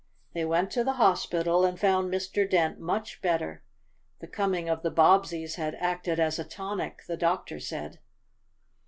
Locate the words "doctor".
7.17-7.59